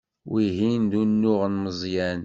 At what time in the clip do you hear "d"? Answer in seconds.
0.91-0.93